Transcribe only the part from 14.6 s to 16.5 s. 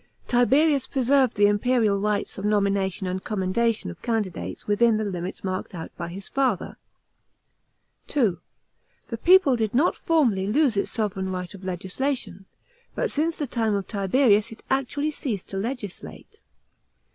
actually ceased to legislate.